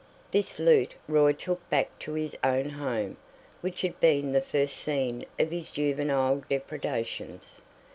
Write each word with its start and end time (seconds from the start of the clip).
This 0.31 0.57
loot 0.57 0.95
Roy 1.07 1.31
took 1.31 1.69
back 1.69 1.99
to 1.99 2.13
his 2.15 2.35
own 2.43 2.69
home, 2.71 3.17
which 3.61 3.81
had 3.83 3.99
been 3.99 4.31
the 4.31 4.41
first 4.41 4.77
scene 4.77 5.25
of 5.37 5.51
his 5.51 5.71
juvenile 5.71 6.41
depredations. 6.49 7.61